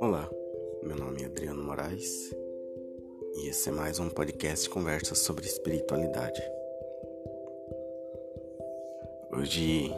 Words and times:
Olá, 0.00 0.30
meu 0.82 0.96
nome 0.96 1.22
é 1.22 1.26
Adriano 1.26 1.62
Moraes 1.62 2.34
e 3.36 3.48
esse 3.48 3.68
é 3.68 3.72
mais 3.72 3.98
um 3.98 4.08
podcast 4.08 4.64
de 4.64 4.70
conversas 4.70 5.18
sobre 5.18 5.44
espiritualidade. 5.44 6.40
Hoje 9.30 9.92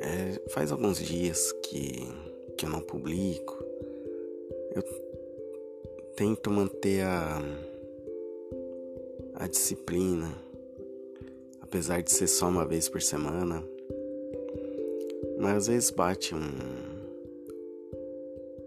é, 0.00 0.50
faz 0.50 0.72
alguns 0.72 0.98
dias 0.98 1.52
que, 1.62 2.08
que 2.58 2.66
eu 2.66 2.70
não 2.70 2.80
publico. 2.80 3.64
Eu 4.74 4.82
tento 6.16 6.50
manter 6.50 7.02
a, 7.02 7.40
a 9.36 9.46
disciplina, 9.46 10.45
apesar 11.76 12.02
de 12.02 12.10
ser 12.10 12.26
só 12.26 12.48
uma 12.48 12.64
vez 12.64 12.88
por 12.88 13.02
semana. 13.02 13.62
Mas 15.38 15.56
às 15.56 15.66
vezes 15.66 15.90
bate 15.90 16.34
um. 16.34 16.48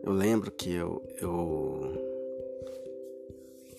Eu 0.04 0.14
lembro 0.14 0.52
que 0.52 0.72
eu, 0.72 1.02
eu 1.20 1.92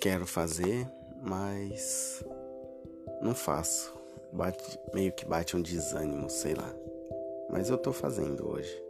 quero 0.01 0.27
fazer, 0.27 0.85
mas 1.23 2.25
não 3.23 3.33
faço. 3.33 3.95
Bate, 4.33 4.77
meio 4.93 5.13
que 5.13 5.25
bate 5.25 5.57
um 5.57 5.63
desânimo, 5.63 6.29
sei 6.29 6.55
lá. 6.55 6.75
Mas 7.49 7.71
eu 7.71 7.79
tô 7.79 7.93
fazendo 7.93 8.51
hoje. 8.51 8.83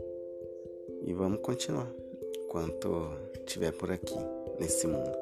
E 1.03 1.13
vamos 1.13 1.41
continuar 1.41 1.89
enquanto 2.45 3.11
estiver 3.35 3.73
por 3.73 3.93
aqui, 3.93 4.17
nesse 4.59 4.87
mundo. 4.87 5.20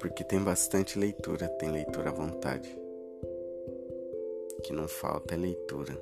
Porque 0.00 0.24
tem 0.24 0.42
bastante 0.42 0.98
leitura, 0.98 1.46
tem 1.46 1.70
leitura 1.70 2.08
à 2.08 2.12
vontade. 2.12 2.74
O 4.58 4.62
que 4.62 4.72
não 4.72 4.88
falta 4.88 5.34
é 5.34 5.36
leitura. 5.36 5.96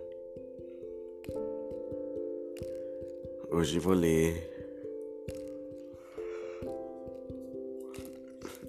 Hoje 3.50 3.80
vou 3.80 3.94
ler 3.94 4.48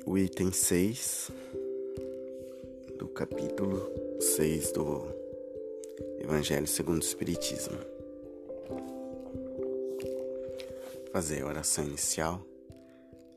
o 0.03 0.17
item 0.17 0.51
6 0.51 1.29
do 2.97 3.07
capítulo 3.09 3.87
6 4.19 4.71
do 4.71 5.03
Evangelho 6.19 6.65
segundo 6.65 7.01
o 7.01 7.05
Espiritismo. 7.05 7.77
Fazer 11.11 11.43
a 11.43 11.47
oração 11.47 11.85
inicial. 11.85 12.48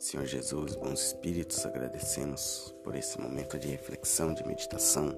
Senhor 0.03 0.27
Jesus, 0.27 0.75
bons 0.75 1.01
espíritos, 1.01 1.65
agradecemos 1.65 2.75
por 2.83 2.97
esse 2.97 3.21
momento 3.21 3.57
de 3.57 3.69
reflexão, 3.69 4.35
de 4.35 4.45
meditação. 4.45 5.17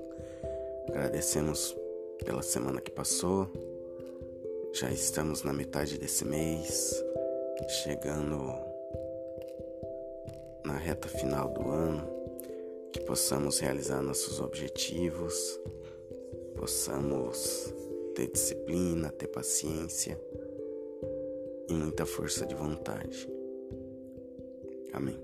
Agradecemos 0.86 1.74
pela 2.22 2.42
semana 2.42 2.82
que 2.82 2.90
passou. 2.90 3.50
Já 4.74 4.90
estamos 4.90 5.42
na 5.42 5.54
metade 5.54 5.96
desse 5.96 6.26
mês, 6.26 7.02
chegando 7.82 8.44
na 10.66 10.76
reta 10.76 11.08
final 11.08 11.48
do 11.48 11.66
ano, 11.66 12.06
que 12.92 13.00
possamos 13.00 13.60
realizar 13.60 14.02
nossos 14.02 14.38
objetivos, 14.38 15.58
possamos 16.56 17.72
ter 18.14 18.30
disciplina, 18.30 19.10
ter 19.10 19.28
paciência 19.28 20.20
e 21.70 21.72
muita 21.72 22.04
força 22.04 22.44
de 22.44 22.54
vontade. 22.54 23.26
Amém. 24.94 25.18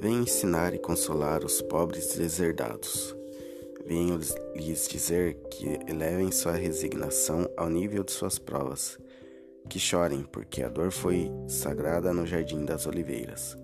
Venho 0.00 0.22
ensinar 0.22 0.74
e 0.74 0.78
consolar 0.78 1.44
os 1.44 1.62
pobres 1.62 2.16
deserdados. 2.16 3.16
Venho 3.86 4.18
lhes 4.54 4.88
dizer 4.88 5.36
que 5.48 5.78
elevem 5.88 6.32
sua 6.32 6.52
resignação 6.52 7.48
ao 7.56 7.70
nível 7.70 8.02
de 8.02 8.10
suas 8.10 8.36
provas, 8.36 8.98
que 9.68 9.78
chorem, 9.78 10.24
porque 10.24 10.62
a 10.62 10.68
dor 10.68 10.90
foi 10.90 11.30
sagrada 11.46 12.12
no 12.12 12.26
jardim 12.26 12.64
das 12.64 12.84
oliveiras, 12.84 13.56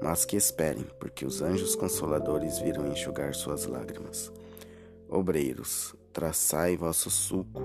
mas 0.00 0.24
que 0.24 0.36
esperem, 0.36 0.86
porque 1.00 1.26
os 1.26 1.42
anjos 1.42 1.74
consoladores 1.74 2.60
virão 2.60 2.86
enxugar 2.86 3.34
suas 3.34 3.66
lágrimas. 3.66 4.32
Obreiros, 5.08 5.96
traçai 6.12 6.76
vosso 6.76 7.10
suco, 7.10 7.60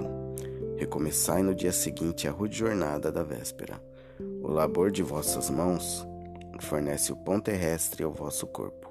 recomeçai 0.76 1.44
no 1.44 1.54
dia 1.54 1.72
seguinte 1.72 2.28
a 2.28 2.32
rude 2.32 2.58
jornada 2.58 3.12
da 3.12 3.22
véspera. 3.22 3.91
O 4.42 4.48
labor 4.48 4.92
de 4.92 5.04
vossas 5.04 5.50
mãos 5.50 6.06
fornece 6.60 7.12
o 7.12 7.16
pão 7.16 7.40
terrestre 7.40 8.04
ao 8.04 8.12
vosso 8.12 8.48
corpo, 8.48 8.90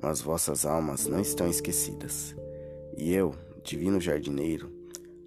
mas 0.00 0.20
vossas 0.20 0.66
almas 0.66 1.06
não 1.06 1.20
estão 1.20 1.48
esquecidas. 1.48 2.34
E 2.96 3.12
eu, 3.12 3.34
divino 3.62 4.00
jardineiro, 4.00 4.72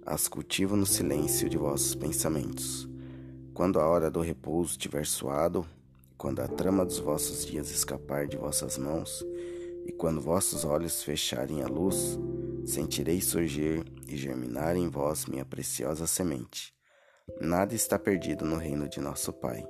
as 0.04 0.28
cultivo 0.28 0.76
no 0.76 0.86
silêncio 0.86 1.48
de 1.48 1.56
vossos 1.56 1.94
pensamentos. 1.94 2.88
Quando 3.54 3.78
a 3.78 3.86
hora 3.86 4.10
do 4.10 4.20
repouso 4.20 4.78
tiver 4.78 5.06
suado, 5.06 5.64
quando 6.18 6.40
a 6.40 6.48
trama 6.48 6.84
dos 6.84 6.98
vossos 6.98 7.44
dias 7.44 7.70
escapar 7.70 8.26
de 8.26 8.36
vossas 8.36 8.78
mãos, 8.78 9.24
e 9.84 9.92
quando 9.92 10.20
vossos 10.20 10.64
olhos 10.64 11.02
fecharem 11.02 11.62
a 11.62 11.66
luz, 11.66 12.18
sentirei 12.64 13.20
surgir 13.20 13.84
e 14.06 14.16
germinar 14.16 14.76
em 14.76 14.88
vós 14.88 15.26
minha 15.26 15.44
preciosa 15.44 16.06
semente. 16.06 16.72
Nada 17.40 17.74
está 17.74 17.98
perdido 17.98 18.44
no 18.44 18.56
reino 18.56 18.88
de 18.88 19.00
nosso 19.00 19.32
Pai, 19.32 19.66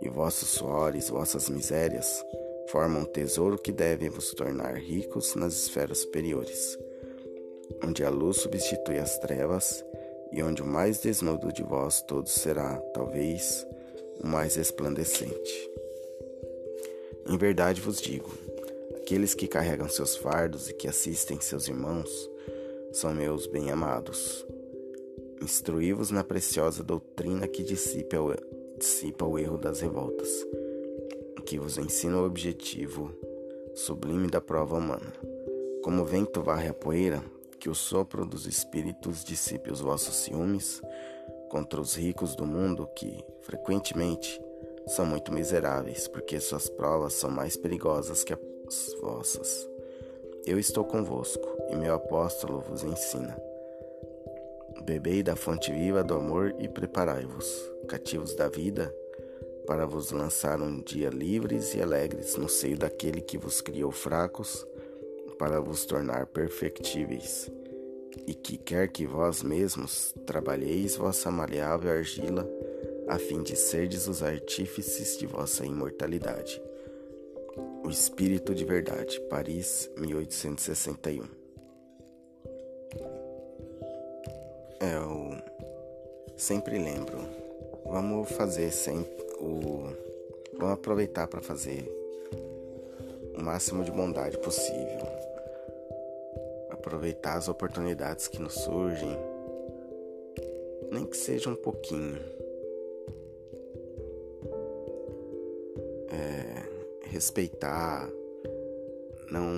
e 0.00 0.08
vossos 0.08 0.48
suores, 0.48 1.08
vossas 1.08 1.48
misérias, 1.48 2.24
formam 2.68 3.02
um 3.02 3.04
tesouro 3.04 3.58
que 3.58 3.72
deve 3.72 4.08
vos 4.08 4.32
tornar 4.32 4.74
ricos 4.76 5.34
nas 5.34 5.54
esferas 5.54 5.98
superiores, 5.98 6.78
onde 7.84 8.04
a 8.04 8.10
luz 8.10 8.38
substitui 8.38 8.98
as 8.98 9.18
trevas 9.18 9.84
e 10.32 10.42
onde 10.42 10.62
o 10.62 10.66
mais 10.66 11.00
desnudo 11.00 11.52
de 11.52 11.62
vós 11.62 12.02
todos 12.02 12.32
será, 12.32 12.76
talvez, 12.94 13.66
o 14.22 14.26
mais 14.26 14.56
resplandecente. 14.56 15.70
Em 17.28 17.36
verdade 17.36 17.80
vos 17.80 18.00
digo, 18.00 18.30
Aqueles 19.02 19.34
que 19.34 19.48
carregam 19.48 19.88
seus 19.88 20.16
fardos 20.16 20.70
e 20.70 20.72
que 20.72 20.86
assistem 20.86 21.40
seus 21.40 21.66
irmãos 21.66 22.30
são 22.92 23.12
meus 23.12 23.48
bem-amados. 23.48 24.46
Instruí-vos 25.42 26.12
na 26.12 26.22
preciosa 26.22 26.84
doutrina 26.84 27.48
que 27.48 27.64
dissipa 27.64 28.16
o, 28.16 28.32
dissipa 28.78 29.24
o 29.24 29.36
erro 29.36 29.58
das 29.58 29.80
revoltas, 29.80 30.28
que 31.44 31.58
vos 31.58 31.76
ensina 31.78 32.18
o 32.18 32.24
objetivo 32.24 33.10
sublime 33.74 34.28
da 34.28 34.40
prova 34.40 34.76
humana. 34.76 35.12
Como 35.82 36.02
o 36.02 36.04
vento 36.04 36.40
varre 36.42 36.68
a 36.68 36.72
poeira, 36.72 37.20
que 37.58 37.68
o 37.68 37.74
sopro 37.74 38.24
dos 38.24 38.46
espíritos 38.46 39.24
dissipe 39.24 39.72
os 39.72 39.80
vossos 39.80 40.14
ciúmes 40.14 40.80
contra 41.50 41.80
os 41.80 41.96
ricos 41.96 42.36
do 42.36 42.46
mundo 42.46 42.88
que, 42.94 43.18
frequentemente, 43.40 44.40
são 44.86 45.04
muito 45.04 45.32
miseráveis, 45.32 46.06
porque 46.06 46.38
suas 46.38 46.70
provas 46.70 47.14
são 47.14 47.32
mais 47.32 47.56
perigosas 47.56 48.22
que 48.22 48.32
a 48.32 48.38
vossas. 49.00 49.68
Eu 50.46 50.56
estou 50.56 50.84
convosco, 50.84 51.48
e 51.68 51.74
meu 51.74 51.94
apóstolo 51.94 52.60
vos 52.60 52.84
ensina. 52.84 53.51
Bebei 54.84 55.22
da 55.22 55.36
fonte 55.36 55.72
viva 55.72 56.02
do 56.02 56.14
amor 56.14 56.54
e 56.58 56.68
preparai-vos, 56.68 57.70
cativos 57.88 58.34
da 58.34 58.48
vida, 58.48 58.92
para 59.64 59.86
vos 59.86 60.10
lançar 60.10 60.60
um 60.60 60.80
dia 60.80 61.08
livres 61.08 61.72
e 61.74 61.80
alegres 61.80 62.36
no 62.36 62.48
seio 62.48 62.76
daquele 62.76 63.20
que 63.20 63.38
vos 63.38 63.60
criou 63.60 63.92
fracos, 63.92 64.66
para 65.38 65.60
vos 65.60 65.84
tornar 65.84 66.26
perfectíveis, 66.26 67.48
e 68.26 68.34
que 68.34 68.58
quer 68.58 68.88
que 68.88 69.06
vós 69.06 69.42
mesmos 69.42 70.12
trabalheis 70.26 70.96
vossa 70.96 71.30
maleável 71.30 71.92
argila, 71.92 72.48
a 73.08 73.18
fim 73.18 73.40
de 73.40 73.54
serdes 73.54 74.08
os 74.08 74.20
artífices 74.20 75.16
de 75.16 75.26
vossa 75.26 75.64
imortalidade. 75.64 76.60
O 77.84 77.88
Espírito 77.88 78.52
de 78.52 78.64
Verdade, 78.64 79.20
Paris, 79.28 79.88
1861. 79.96 81.42
É, 84.82 84.96
eu 84.96 85.36
sempre 86.36 86.76
lembro. 86.76 87.18
Vamos 87.86 88.30
fazer 88.32 88.72
sempre 88.72 89.24
o. 89.38 89.84
Vamos 90.58 90.74
aproveitar 90.74 91.28
para 91.28 91.40
fazer 91.40 91.88
o 93.38 93.40
máximo 93.40 93.84
de 93.84 93.92
bondade 93.92 94.36
possível. 94.38 95.06
Aproveitar 96.70 97.36
as 97.36 97.48
oportunidades 97.48 98.26
que 98.26 98.42
nos 98.42 98.54
surgem, 98.54 99.16
nem 100.90 101.06
que 101.06 101.16
seja 101.16 101.48
um 101.48 101.56
pouquinho. 101.56 102.20
respeitar, 107.22 108.10
não. 109.30 109.52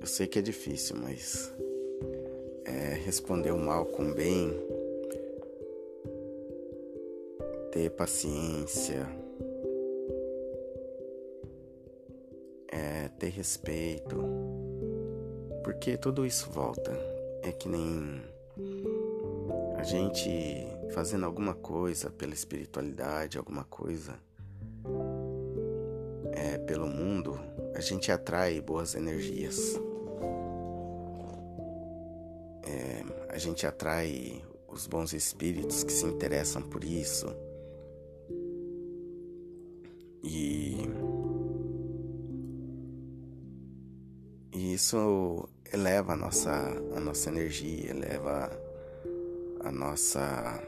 Eu 0.00 0.06
sei 0.06 0.26
que 0.26 0.38
é 0.38 0.42
difícil, 0.42 0.96
mas 0.96 1.52
é 2.72 2.94
responder 2.94 3.52
o 3.52 3.58
mal 3.58 3.84
com 3.84 4.12
bem, 4.12 4.50
ter 7.70 7.90
paciência, 7.90 9.06
é 12.68 13.08
ter 13.18 13.28
respeito, 13.28 14.16
porque 15.62 15.96
tudo 15.96 16.24
isso 16.24 16.50
volta. 16.50 16.92
É 17.42 17.50
que 17.50 17.68
nem 17.68 18.22
a 19.76 19.82
gente 19.82 20.30
fazendo 20.92 21.26
alguma 21.26 21.54
coisa 21.54 22.08
pela 22.08 22.32
espiritualidade, 22.32 23.36
alguma 23.36 23.64
coisa 23.64 24.14
é, 26.32 26.56
pelo 26.58 26.86
mundo, 26.86 27.38
a 27.74 27.80
gente 27.80 28.12
atrai 28.12 28.60
boas 28.60 28.94
energias. 28.94 29.78
A 33.32 33.38
gente 33.38 33.66
atrai 33.66 34.44
os 34.68 34.86
bons 34.86 35.12
espíritos 35.12 35.82
que 35.82 35.92
se 35.92 36.04
interessam 36.04 36.62
por 36.62 36.84
isso. 36.84 37.26
E, 40.22 40.76
e 44.52 44.74
isso 44.74 45.48
eleva 45.72 46.12
a 46.12 46.16
nossa, 46.16 46.50
a 46.94 47.00
nossa 47.00 47.30
energia, 47.30 47.90
eleva 47.90 48.50
a 49.60 49.72
nossa 49.72 50.62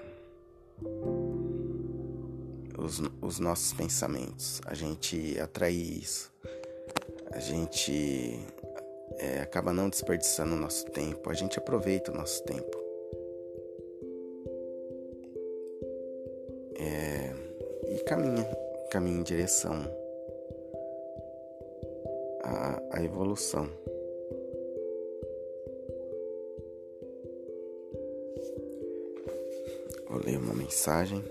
os, 2.77 3.01
os 3.21 3.39
nossos 3.39 3.73
pensamentos, 3.73 4.61
a 4.67 4.75
gente 4.75 5.39
atrai 5.39 5.73
isso, 5.73 6.33
a 7.33 7.39
gente 7.39 8.41
é, 9.25 9.41
acaba 9.41 9.73
não 9.73 9.89
desperdiçando 9.89 10.55
o 10.55 10.59
nosso 10.59 10.85
tempo, 10.87 11.31
a 11.31 11.35
gente 11.35 11.59
aproveita 11.59 12.13
o 12.13 12.15
nosso 12.15 12.43
tempo. 12.45 12.85
É, 16.79 17.33
e 17.89 17.99
caminha, 18.05 18.45
caminha 18.91 19.21
em 19.21 19.23
direção 19.23 19.75
à, 22.43 22.99
à 22.99 23.03
evolução. 23.03 23.69
Vou 30.09 30.21
ler 30.23 30.37
uma 30.37 30.55
mensagem. 30.55 31.25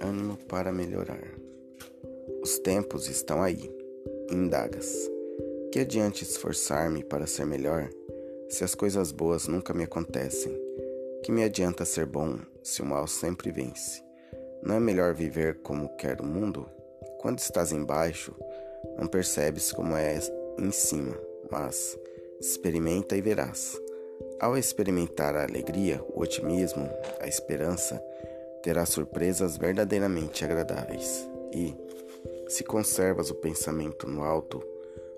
ânimo 0.00 0.36
para 0.48 0.70
melhorar. 0.70 1.22
Os 2.42 2.58
tempos 2.58 3.08
estão 3.08 3.42
aí, 3.42 3.70
indagas. 4.34 5.10
Que 5.72 5.80
adiante 5.80 6.24
esforçar-me 6.24 7.02
para 7.02 7.26
ser 7.26 7.46
melhor 7.46 7.88
se 8.48 8.64
as 8.64 8.74
coisas 8.74 9.10
boas 9.10 9.46
nunca 9.48 9.72
me 9.72 9.84
acontecem? 9.84 10.52
Que 11.22 11.32
me 11.32 11.42
adianta 11.42 11.84
ser 11.84 12.06
bom 12.06 12.38
se 12.62 12.82
o 12.82 12.84
mal 12.84 13.06
sempre 13.06 13.50
vence? 13.50 14.02
Não 14.62 14.74
é 14.74 14.80
melhor 14.80 15.14
viver 15.14 15.60
como 15.62 15.96
quer 15.96 16.20
o 16.20 16.26
mundo? 16.26 16.68
Quando 17.18 17.38
estás 17.38 17.72
embaixo, 17.72 18.34
não 18.98 19.06
percebes 19.06 19.72
como 19.72 19.96
é 19.96 20.18
em 20.58 20.70
cima, 20.70 21.18
mas 21.50 21.98
experimenta 22.40 23.16
e 23.16 23.20
verás. 23.20 23.80
Ao 24.40 24.56
experimentar 24.56 25.36
a 25.36 25.44
alegria, 25.44 26.02
o 26.12 26.20
otimismo, 26.20 26.88
a 27.20 27.26
esperança, 27.26 28.02
terá 28.62 28.84
surpresas 28.86 29.56
verdadeiramente 29.56 30.44
agradáveis. 30.44 31.28
E, 31.52 31.74
se 32.48 32.62
conservas 32.62 33.30
o 33.30 33.34
pensamento 33.34 34.08
no 34.08 34.22
alto, 34.22 34.62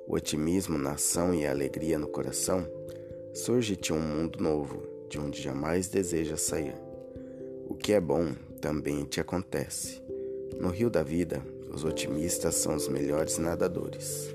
o 0.06 0.14
otimismo 0.14 0.78
na 0.78 0.92
ação 0.92 1.34
e 1.34 1.44
a 1.44 1.50
alegria 1.50 1.98
no 1.98 2.06
coração, 2.06 2.66
surge-te 3.34 3.92
um 3.92 4.00
mundo 4.00 4.40
novo, 4.40 4.82
de 5.08 5.18
onde 5.18 5.42
jamais 5.42 5.88
desejas 5.88 6.42
sair. 6.42 6.74
O 7.68 7.74
que 7.74 7.92
é 7.92 8.00
bom 8.00 8.34
também 8.60 9.04
te 9.04 9.20
acontece. 9.20 10.00
No 10.58 10.68
rio 10.68 10.88
da 10.88 11.02
vida, 11.02 11.42
os 11.72 11.84
otimistas 11.84 12.54
são 12.54 12.74
os 12.74 12.88
melhores 12.88 13.38
nadadores. 13.38 14.34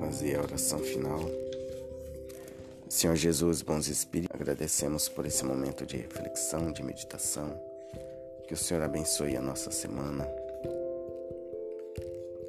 Fazer 0.00 0.36
a 0.36 0.42
oração 0.42 0.78
final. 0.78 1.20
Senhor 2.88 3.16
Jesus, 3.16 3.62
bons 3.62 3.88
espíritos, 3.88 4.34
agradecemos 4.34 5.08
por 5.08 5.24
esse 5.24 5.44
momento 5.44 5.86
de 5.86 5.96
reflexão, 5.96 6.72
de 6.72 6.82
meditação. 6.82 7.71
Que 8.52 8.54
o 8.54 8.58
Senhor 8.58 8.82
abençoe 8.82 9.34
a 9.34 9.40
nossa 9.40 9.70
semana, 9.70 10.26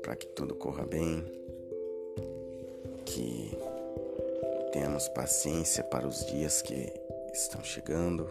para 0.02 0.18
que 0.18 0.28
tudo 0.28 0.54
corra 0.54 0.86
bem, 0.86 1.24
que 3.06 3.58
tenhamos 4.74 5.08
paciência 5.08 5.82
para 5.82 6.06
os 6.06 6.26
dias 6.26 6.62
que 6.62 6.92
estão 7.34 7.64
chegando, 7.64 8.28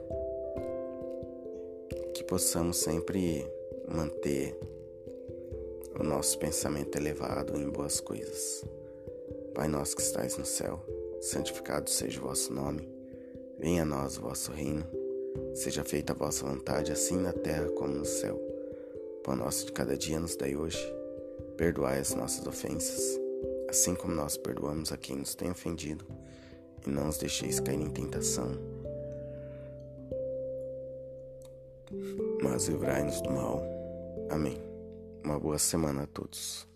que 2.13 2.23
possamos 2.25 2.77
sempre 2.77 3.51
manter 3.89 4.55
o 5.99 6.03
nosso 6.03 6.39
pensamento 6.39 6.99
elevado 6.99 7.57
em 7.57 7.71
boas 7.71 8.01
coisas. 8.01 8.67
Pai 9.55 9.67
nosso 9.67 9.97
que 9.97 10.03
estais 10.03 10.37
no 10.37 10.45
céu, 10.45 10.79
santificado 11.23 11.89
seja 11.89 12.21
o 12.21 12.25
vosso 12.25 12.53
nome, 12.53 12.87
venha 13.59 13.81
a 13.81 13.87
nós 13.87 14.19
o 14.19 14.21
vosso 14.21 14.53
reino, 14.53 14.85
seja 15.55 15.85
feita 15.85 16.13
a 16.13 16.17
vossa 16.17 16.47
vontade, 16.47 16.93
assim 16.93 17.17
na 17.17 17.33
terra 17.33 17.69
como 17.71 17.95
no 17.95 18.05
céu. 18.05 18.41
Pão 19.23 19.37
nosso 19.37 19.67
de 19.67 19.73
cada 19.73 19.97
dia 19.97 20.19
nos 20.19 20.37
dai 20.37 20.57
hoje, 20.57 20.79
perdoai 21.57 21.99
as 21.99 22.15
nossas 22.15 22.47
ofensas, 22.47 23.21
assim 23.69 23.95
como 23.95 24.15
nós 24.15 24.37
perdoamos 24.37 24.93
a 24.93 24.97
quem 24.97 25.17
nos 25.17 25.35
tem 25.35 25.51
ofendido, 25.51 26.05
e 26.87 26.91
não 26.91 27.09
os 27.09 27.19
deixeis 27.19 27.61
cair 27.61 27.81
em 27.81 27.91
tentação, 27.91 28.51
mas 32.43 32.67
livrai-nos 32.67 33.21
do 33.21 33.31
mal. 33.31 33.63
Amém. 34.31 34.61
Uma 35.23 35.39
boa 35.39 35.59
semana 35.59 36.03
a 36.03 36.07
todos. 36.07 36.72